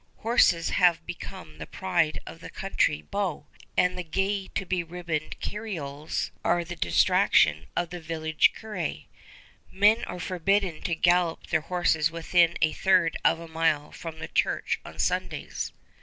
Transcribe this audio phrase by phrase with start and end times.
[0.21, 3.45] Horses have become the pride of the country beaux,
[3.77, 9.05] and the gay be ribboned carrioles are the distraction of the village curé.
[9.71, 14.27] "Men are forbidden to gallop their horses within a third of a mile from the
[14.27, 15.71] church on Sundays."